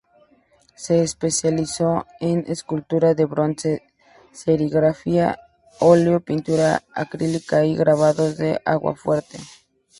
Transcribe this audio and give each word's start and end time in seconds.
Se 0.73 1.03
especializó 1.03 2.07
en 2.19 2.43
esculturas 2.47 3.15
de 3.15 3.25
bronce, 3.25 3.83
serigrafía, 4.31 5.39
óleo, 5.79 6.19
pintura 6.21 6.81
acrílica 6.95 7.63
y 7.65 7.75
grabados 7.75 8.35
de 8.35 8.59
aguafuerte. 8.65 9.37